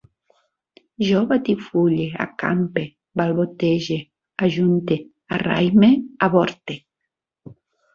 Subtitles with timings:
[1.07, 2.87] Jo batifulle, acampe,
[3.23, 4.01] balbotege,
[4.49, 5.01] ajunte,
[5.41, 5.95] arraïme,
[6.33, 6.85] avorte